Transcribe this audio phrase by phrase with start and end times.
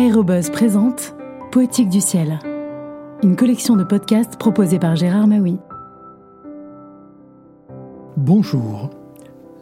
[0.00, 1.14] Aérobuzz présente
[1.52, 2.38] Poétique du ciel,
[3.22, 5.58] une collection de podcasts proposée par Gérard Maui.
[8.16, 8.88] Bonjour.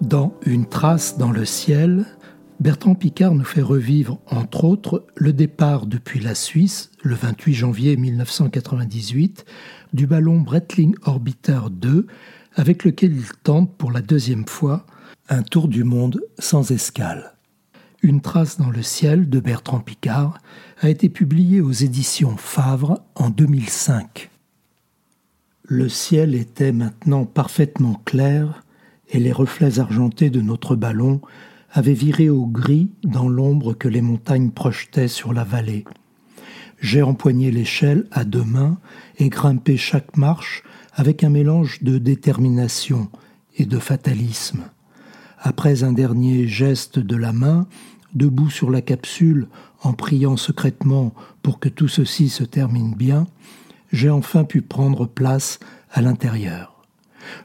[0.00, 2.04] Dans Une trace dans le ciel,
[2.58, 7.96] Bertrand Picard nous fait revivre, entre autres, le départ depuis la Suisse, le 28 janvier
[7.96, 9.44] 1998,
[9.92, 12.08] du ballon Breitling Orbiter 2,
[12.56, 14.84] avec lequel il tente pour la deuxième fois
[15.28, 17.34] un tour du monde sans escale.
[18.04, 20.38] Une trace dans le ciel de Bertrand Picard
[20.82, 24.28] a été publié aux éditions Favre en 2005.
[25.62, 28.62] Le ciel était maintenant parfaitement clair
[29.08, 31.22] et les reflets argentés de notre ballon
[31.72, 35.86] avaient viré au gris dans l'ombre que les montagnes projetaient sur la vallée.
[36.80, 38.76] J'ai empoigné l'échelle à deux mains
[39.16, 40.62] et grimpé chaque marche
[40.92, 43.08] avec un mélange de détermination
[43.56, 44.64] et de fatalisme.
[45.46, 47.66] Après un dernier geste de la main,
[48.14, 49.48] debout sur la capsule
[49.82, 53.26] en priant secrètement pour que tout ceci se termine bien,
[53.92, 56.82] j'ai enfin pu prendre place à l'intérieur.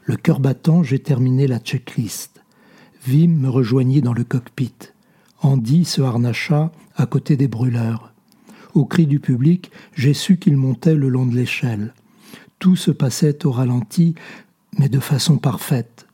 [0.04, 2.42] Le cœur battant, j'ai terminé la checklist.
[3.06, 4.74] Vim me rejoignit dans le cockpit.
[5.42, 8.12] Andy se harnacha à côté des brûleurs.
[8.74, 11.94] Au cri du public, j'ai su qu'il montait le long de l'échelle.
[12.58, 14.14] Tout se passait au ralenti,
[14.78, 16.06] mais de façon parfaite.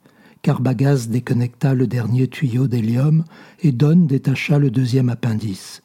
[0.47, 3.25] Carbagaz déconnecta le dernier tuyau d'hélium
[3.63, 5.83] et Donne détacha le deuxième appendice.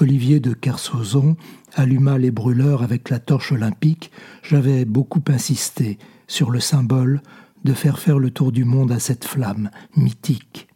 [0.00, 1.36] Olivier de Kersozon
[1.74, 4.10] alluma les brûleurs avec la torche olympique.
[4.42, 7.22] J'avais beaucoup insisté sur le symbole
[7.62, 10.66] de faire faire le tour du monde à cette flamme mythique.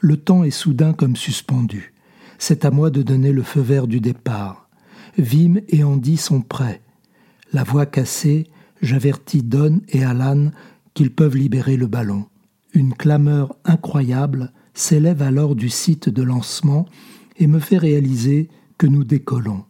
[0.00, 1.94] Le temps est soudain comme suspendu.
[2.38, 4.68] C'est à moi de donner le feu vert du départ.
[5.16, 6.82] Vim et Andy sont prêts.
[7.52, 8.48] La voix cassée,
[8.82, 10.50] j'avertis Don et Alan
[10.96, 12.24] qu'ils peuvent libérer le ballon.
[12.72, 16.86] Une clameur incroyable s'élève alors du site de lancement
[17.36, 19.64] et me fait réaliser que nous décollons.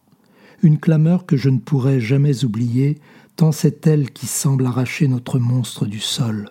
[0.62, 3.00] Une clameur que je ne pourrai jamais oublier,
[3.34, 6.50] tant c'est elle qui semble arracher notre monstre du sol.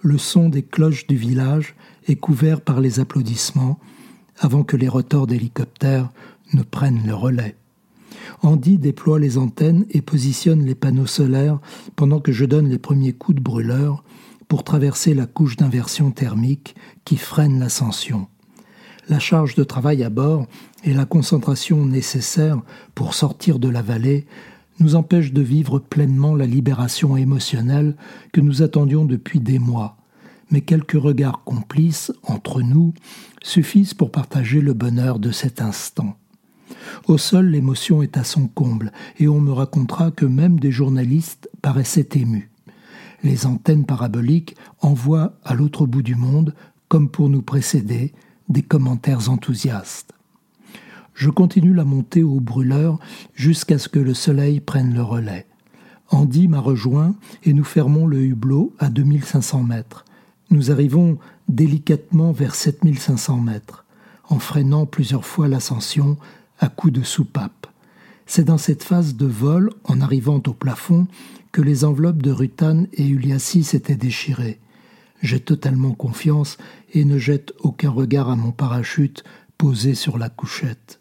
[0.00, 1.74] Le son des cloches du village
[2.06, 3.80] est couvert par les applaudissements
[4.38, 6.10] avant que les rotors d'hélicoptères
[6.52, 7.56] ne prennent le relais.
[8.44, 11.60] Andy déploie les antennes et positionne les panneaux solaires
[11.96, 14.04] pendant que je donne les premiers coups de brûleur
[14.48, 16.74] pour traverser la couche d'inversion thermique
[17.06, 18.28] qui freine l'ascension.
[19.08, 20.46] La charge de travail à bord
[20.84, 22.60] et la concentration nécessaire
[22.94, 24.26] pour sortir de la vallée
[24.78, 27.96] nous empêchent de vivre pleinement la libération émotionnelle
[28.32, 29.96] que nous attendions depuis des mois.
[30.50, 32.92] Mais quelques regards complices entre nous
[33.42, 36.18] suffisent pour partager le bonheur de cet instant.
[37.06, 41.50] Au sol, l'émotion est à son comble, et on me racontera que même des journalistes
[41.60, 42.50] paraissaient émus.
[43.22, 46.54] Les antennes paraboliques envoient à l'autre bout du monde,
[46.88, 48.12] comme pour nous précéder,
[48.48, 50.12] des commentaires enthousiastes.
[51.14, 52.98] Je continue la montée au brûleur
[53.34, 55.46] jusqu'à ce que le soleil prenne le relais.
[56.10, 60.04] Andy m'a rejoint et nous fermons le hublot à 2500 mètres.
[60.50, 63.84] Nous arrivons délicatement vers 7500 mètres,
[64.28, 66.16] en freinant plusieurs fois l'ascension
[66.58, 67.66] à coups de soupape.
[68.26, 71.06] C'est dans cette phase de vol, en arrivant au plafond,
[71.52, 74.58] que les enveloppes de Rutan et Uliassi s'étaient déchirées.
[75.22, 76.58] J'ai totalement confiance
[76.92, 79.24] et ne jette aucun regard à mon parachute
[79.56, 81.00] posé sur la couchette.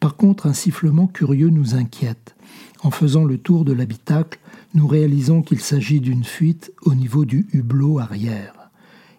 [0.00, 2.34] Par contre, un sifflement curieux nous inquiète.
[2.82, 4.38] En faisant le tour de l'habitacle,
[4.74, 8.70] nous réalisons qu'il s'agit d'une fuite au niveau du hublot arrière.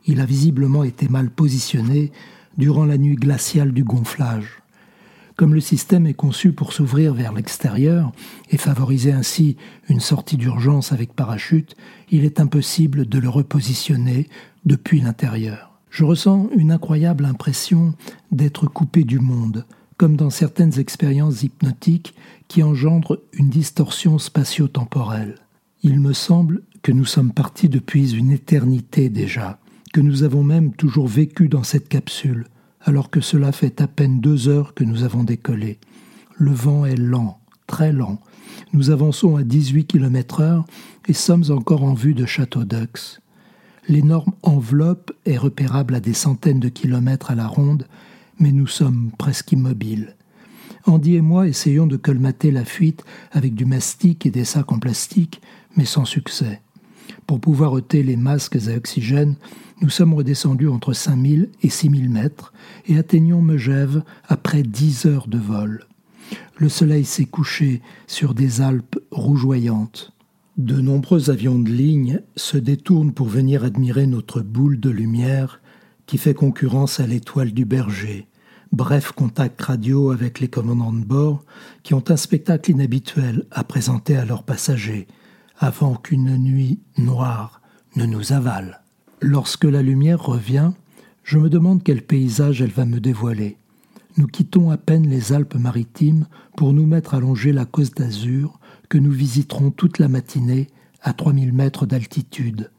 [0.05, 2.11] Il a visiblement été mal positionné
[2.57, 4.61] durant la nuit glaciale du gonflage.
[5.39, 8.11] Comme le système est conçu pour s'ouvrir vers l'extérieur
[8.49, 9.55] et favoriser ainsi
[9.87, 11.77] une sortie d'urgence avec parachute,
[12.11, 14.27] il est impossible de le repositionner
[14.65, 15.79] depuis l'intérieur.
[15.91, 17.93] Je ressens une incroyable impression
[18.33, 22.15] d'être coupé du monde, comme dans certaines expériences hypnotiques
[22.49, 25.35] qui engendrent une distorsion spatio-temporelle.
[25.83, 29.57] Il me semble que nous sommes partis depuis une éternité déjà,
[29.93, 32.47] que nous avons même toujours vécu dans cette capsule,
[32.81, 35.79] alors que cela fait à peine deux heures que nous avons décollé.
[36.37, 38.19] Le vent est lent, très lent.
[38.73, 40.65] Nous avançons à 18 km heure
[41.07, 43.19] et sommes encore en vue de Château d'Ux.
[43.87, 47.87] L'énorme enveloppe est repérable à des centaines de kilomètres à la ronde,
[48.39, 50.15] mais nous sommes presque immobiles.
[50.85, 54.79] Andy et moi essayons de colmater la fuite avec du mastic et des sacs en
[54.79, 55.41] plastique,
[55.75, 56.61] mais sans succès.
[57.29, 59.35] Pour pouvoir ôter les masques à oxygène,
[59.83, 62.53] nous sommes redescendus entre 5000 et 6000 mètres
[62.87, 65.85] et atteignons Megève après dix heures de vol.
[66.57, 70.11] Le soleil s'est couché sur des Alpes rougeoyantes.
[70.57, 75.61] De nombreux avions de ligne se détournent pour venir admirer notre boule de lumière
[76.07, 78.27] qui fait concurrence à l'étoile du berger,
[78.71, 81.45] bref contact radio avec les commandants de bord
[81.83, 85.05] qui ont un spectacle inhabituel à présenter à leurs passagers
[85.59, 87.61] avant qu'une nuit noire
[87.97, 88.81] ne nous avale.
[89.21, 90.71] Lorsque la lumière revient,
[91.23, 93.57] je me demande quel paysage elle va me dévoiler.
[94.17, 96.25] Nous quittons à peine les Alpes-Maritimes
[96.55, 100.67] pour nous mettre à longer la Côte d'Azur que nous visiterons toute la matinée
[101.01, 102.71] à 3000 mètres d'altitude.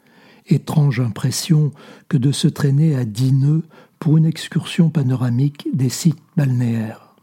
[0.46, 1.72] Étrange impression
[2.08, 3.62] que de se traîner à dix nœuds
[3.98, 7.14] pour une excursion panoramique des sites balnéaires.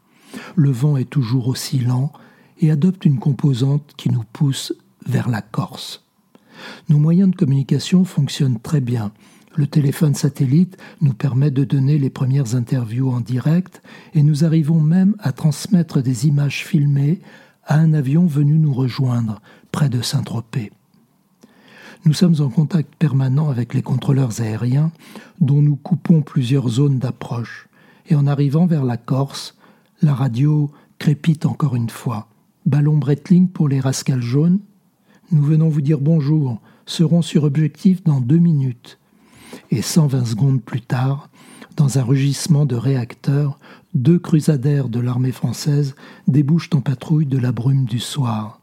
[0.56, 2.13] Le vent est toujours aussi lent
[2.60, 4.74] et adopte une composante qui nous pousse
[5.07, 6.04] vers la Corse.
[6.89, 9.12] Nos moyens de communication fonctionnent très bien.
[9.56, 13.81] Le téléphone satellite nous permet de donner les premières interviews en direct
[14.13, 17.21] et nous arrivons même à transmettre des images filmées
[17.65, 20.71] à un avion venu nous rejoindre près de Saint-Tropez.
[22.06, 24.92] Nous sommes en contact permanent avec les contrôleurs aériens
[25.42, 27.68] dont nous coupons plusieurs zones d'approche.
[28.07, 29.57] Et en arrivant vers la Corse,
[30.01, 32.30] la radio crépite encore une fois.
[32.65, 34.60] Ballon Breitling pour les rascals jaunes.
[35.31, 38.97] Nous venons vous dire bonjour, serons sur objectif dans deux minutes.
[39.71, 41.29] Et 120 secondes plus tard,
[41.75, 43.59] dans un rugissement de réacteurs,
[43.94, 45.95] deux crusadaires de l'armée française
[46.29, 48.62] débouchent en patrouille de la brume du soir.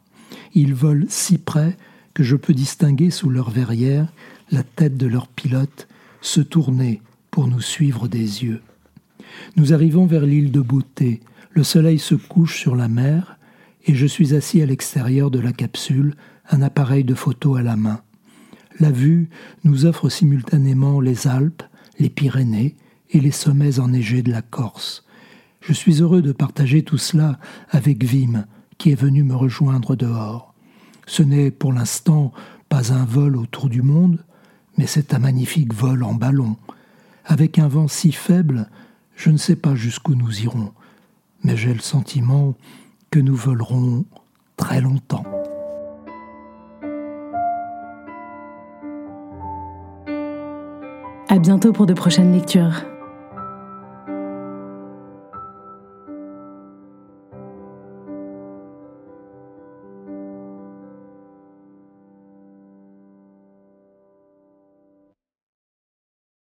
[0.54, 1.76] Ils volent si près
[2.14, 4.10] que je peux distinguer sous leur verrière
[4.50, 5.86] la tête de leur pilote
[6.22, 8.62] se tourner pour nous suivre des yeux.
[9.56, 11.20] Nous arrivons vers l'île de Beauté,
[11.50, 13.36] le soleil se couche sur la mer,
[13.86, 16.14] et je suis assis à l'extérieur de la capsule,
[16.50, 18.00] un appareil de photo à la main.
[18.80, 19.28] La vue
[19.62, 21.62] nous offre simultanément les Alpes,
[21.98, 22.76] les Pyrénées
[23.10, 25.04] et les sommets enneigés de la Corse.
[25.60, 27.38] Je suis heureux de partager tout cela
[27.70, 28.46] avec Vim,
[28.76, 30.54] qui est venu me rejoindre dehors.
[31.06, 32.32] Ce n'est pour l'instant
[32.68, 34.24] pas un vol autour du monde,
[34.76, 36.56] mais c'est un magnifique vol en ballon.
[37.24, 38.68] Avec un vent si faible,
[39.14, 40.72] je ne sais pas jusqu'où nous irons,
[41.42, 42.54] mais j'ai le sentiment
[43.10, 44.04] que nous volerons
[44.56, 45.43] très longtemps.
[51.34, 52.93] À bientôt pour de prochaines lectures.